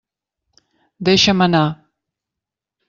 [1.09, 1.63] Deixa'm anar!